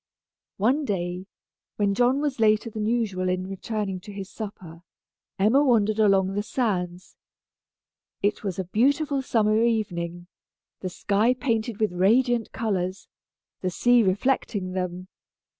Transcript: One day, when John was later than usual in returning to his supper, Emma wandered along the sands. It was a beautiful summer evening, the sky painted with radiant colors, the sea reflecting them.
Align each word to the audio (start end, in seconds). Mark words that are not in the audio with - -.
One 0.57 0.83
day, 0.83 1.27
when 1.75 1.93
John 1.93 2.21
was 2.21 2.39
later 2.39 2.71
than 2.71 2.87
usual 2.87 3.29
in 3.29 3.45
returning 3.45 3.99
to 3.99 4.11
his 4.11 4.31
supper, 4.31 4.81
Emma 5.37 5.63
wandered 5.63 5.99
along 5.99 6.33
the 6.33 6.41
sands. 6.41 7.17
It 8.23 8.43
was 8.43 8.57
a 8.57 8.63
beautiful 8.65 9.21
summer 9.21 9.61
evening, 9.63 10.25
the 10.79 10.89
sky 10.89 11.35
painted 11.35 11.79
with 11.79 11.91
radiant 11.93 12.51
colors, 12.51 13.07
the 13.61 13.69
sea 13.69 14.01
reflecting 14.01 14.71
them. 14.71 15.07